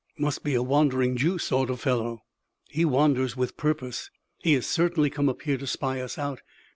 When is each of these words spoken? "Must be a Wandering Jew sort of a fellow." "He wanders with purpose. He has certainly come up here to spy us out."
"Must 0.17 0.43
be 0.43 0.55
a 0.55 0.63
Wandering 0.63 1.15
Jew 1.15 1.37
sort 1.37 1.69
of 1.69 1.75
a 1.75 1.77
fellow." 1.77 2.23
"He 2.71 2.85
wanders 2.85 3.37
with 3.37 3.55
purpose. 3.55 4.09
He 4.39 4.53
has 4.53 4.65
certainly 4.65 5.11
come 5.11 5.29
up 5.29 5.43
here 5.43 5.57
to 5.59 5.67
spy 5.67 6.01
us 6.01 6.17
out." 6.17 6.41